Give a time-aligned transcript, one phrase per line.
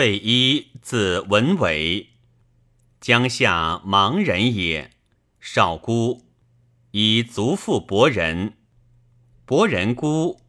[0.00, 2.08] 费祎，字文伟，
[3.02, 4.92] 江夏芒人也。
[5.38, 6.24] 少孤，
[6.92, 8.54] 以族父伯仁。
[9.44, 10.40] 伯仁姑，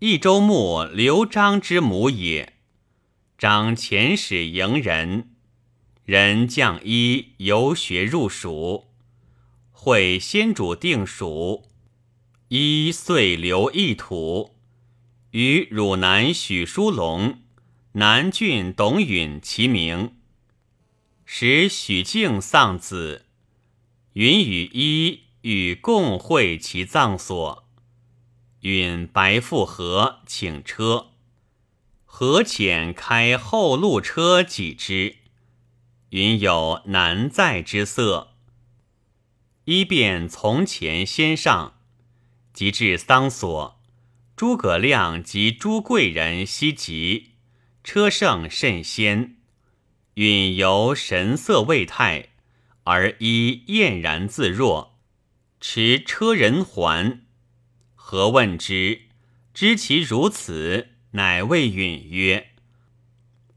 [0.00, 2.58] 益州牧刘璋之母也。
[3.38, 5.30] 张遣使迎人，
[6.04, 8.88] 人降衣游学入蜀，
[9.70, 11.64] 会先主定蜀，
[12.48, 14.56] 一遂留一土，
[15.30, 17.38] 与汝南许叔龙。
[17.94, 20.14] 南郡董允其名，
[21.24, 23.26] 使许敬丧子，
[24.12, 27.68] 允与一与共会其葬所。
[28.60, 31.08] 允白复何请车，
[32.04, 35.16] 何遣开后路车几之。
[36.10, 38.34] 允有难在之色，
[39.64, 41.74] 一便从前先上，
[42.52, 43.80] 及至丧所，
[44.36, 47.30] 诸葛亮及诸贵人西及。
[47.82, 49.36] 车胜甚仙，
[50.14, 52.28] 允由神色未泰，
[52.84, 54.98] 而依晏然自若，
[55.60, 57.22] 持车人还。
[57.94, 59.02] 何问之？
[59.54, 62.52] 知其如此，乃谓允曰：“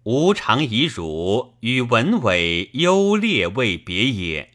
[0.03, 4.51] 吾常以汝与文伟优劣未别也，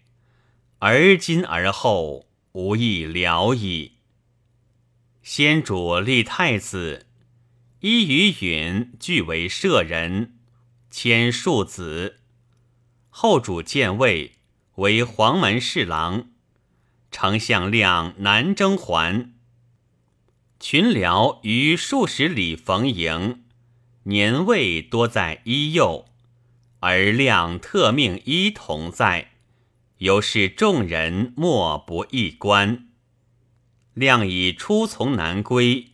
[0.79, 3.93] 而今而后，无亦了矣。
[5.23, 7.07] 先主立太子。”
[7.81, 10.35] 一与允俱为舍人，
[10.91, 12.17] 迁庶子。
[13.09, 14.33] 后主建位，
[14.77, 16.31] 为黄门侍郎。
[17.13, 19.33] 丞相亮南征还，
[20.59, 23.45] 群僚于数十里逢迎，
[24.03, 26.07] 年位多在一右，
[26.81, 29.31] 而亮特命一同在，
[29.99, 32.89] 由是众人莫不一观。
[33.95, 35.93] 亮已初从南归。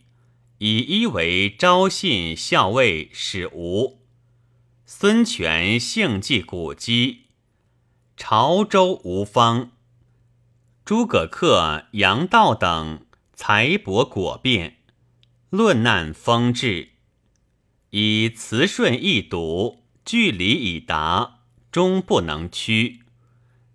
[0.59, 3.99] 以一为昭信校尉使吴，
[4.85, 7.23] 孙权幸继古迹，
[8.15, 9.71] 潮州吴方，
[10.85, 14.77] 诸葛恪、杨道等才博果辩，
[15.49, 16.91] 论难风致，
[17.89, 23.01] 以辞顺易读，据理以达，终不能屈。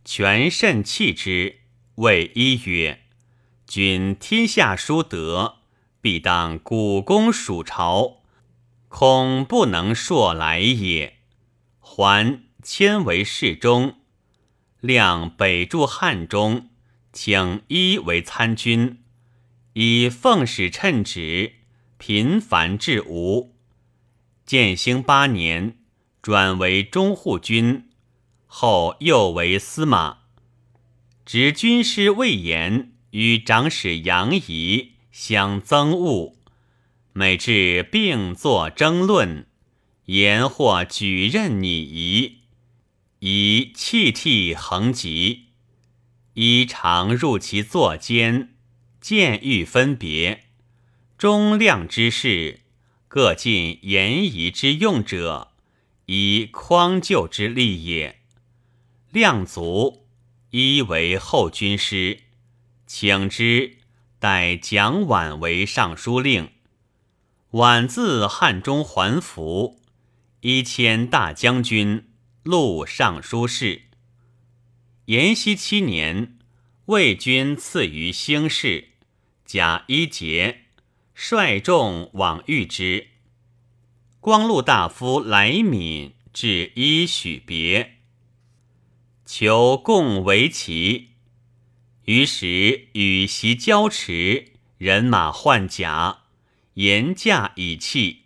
[0.03, 1.59] 权甚弃之，
[1.97, 3.03] 谓一曰
[3.69, 5.59] ：“君天下殊德。”
[6.00, 8.22] 必当古公属朝，
[8.88, 11.19] 恐不能硕来也。
[11.78, 13.97] 还迁为侍中，
[14.81, 16.71] 亮北驻汉中，
[17.12, 19.03] 请一为参军，
[19.75, 21.55] 以奉使称职，
[21.99, 23.55] 频繁至吴。
[24.47, 25.78] 建兴八年，
[26.22, 27.89] 转为中护军，
[28.47, 30.19] 后又为司马，
[31.25, 34.93] 执军师魏延与长史杨仪。
[35.10, 36.37] 相憎恶，
[37.12, 39.47] 每至并作争论，
[40.06, 42.38] 言或举任拟夷，
[43.19, 45.47] 以气涕横疾。
[46.34, 48.54] 一常入其坐间，
[49.00, 50.44] 见欲分别。
[51.19, 52.60] 忠量之事，
[53.09, 55.53] 各尽言仪之用者，
[56.06, 58.21] 以匡救之力也。
[59.10, 60.06] 量足，
[60.50, 62.21] 一为后军师，
[62.87, 63.79] 请之。
[64.20, 66.50] 代蒋琬为尚书令，
[67.53, 69.81] 琬自汉中还服，
[70.42, 72.06] 一迁大将军、
[72.42, 73.84] 录尚书事。
[75.06, 76.36] 延熙七年，
[76.84, 78.88] 魏军赐于兴氏，
[79.47, 80.66] 甲一节，
[81.14, 83.09] 率众往遇之。
[84.20, 87.97] 光禄大夫来敏至一许别，
[89.25, 91.09] 求共为齐。
[92.10, 94.47] 于是与席交持，
[94.78, 96.22] 人马换甲，
[96.75, 98.22] 言驾以弃。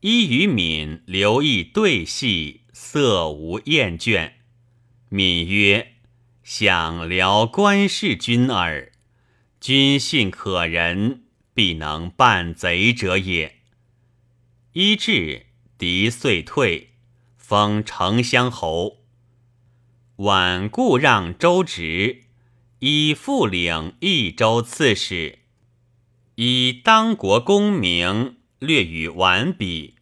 [0.00, 4.32] 一与敏留意对戏，色无厌倦。
[5.08, 5.92] 敏曰
[6.42, 8.90] ：“想聊官事君耳。
[9.60, 13.60] 君信可人，必能办贼者也。”
[14.74, 15.46] 一至，
[15.78, 16.90] 敌遂退，
[17.36, 19.04] 封丞相侯。
[20.16, 22.24] 晚故让周直。
[22.80, 25.38] 以复领益州刺史，
[26.34, 29.94] 以当国功名略与完比。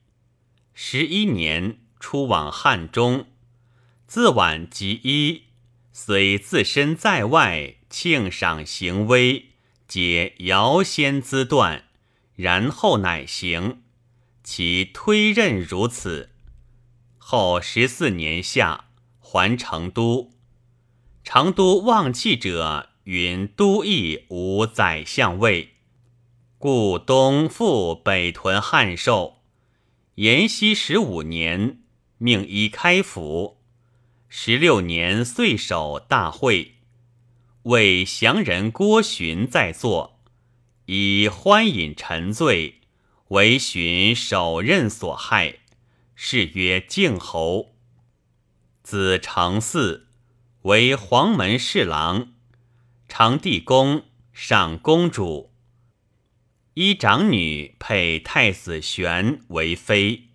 [0.72, 3.26] 十一年，出往汉中，
[4.08, 5.44] 自晚及一，
[5.92, 9.50] 虽自身在外，庆赏行威，
[9.86, 11.84] 皆遥先资断，
[12.34, 13.82] 然后乃行。
[14.42, 16.30] 其推任如此。
[17.16, 18.86] 后十四年夏，
[19.20, 20.33] 还成都。
[21.24, 25.70] 成都忘弃者云都邑无宰相位，
[26.58, 29.38] 故东复北屯汉寿。
[30.16, 31.78] 延熙十五年，
[32.18, 33.56] 命以开府。
[34.28, 36.74] 十六年岁首大会，
[37.62, 40.20] 为降人郭循在座，
[40.84, 42.82] 以欢饮沉醉，
[43.28, 45.60] 为荀首任所害，
[46.14, 47.74] 是曰敬侯。
[48.82, 50.02] 子承嗣，
[50.64, 52.32] 为黄门侍郎，
[53.06, 55.52] 长帝宫，赏公主。
[56.72, 60.30] 一长女配太子玄为妃。